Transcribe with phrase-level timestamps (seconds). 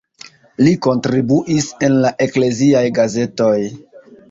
[0.67, 3.55] Li kontribuis en la ekleziaj gazetoj.